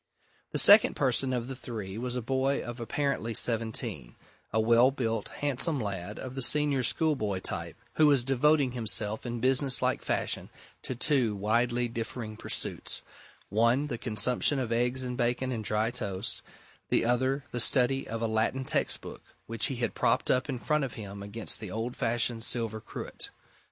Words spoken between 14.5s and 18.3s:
of eggs and bacon and dry toast; the other, the study of a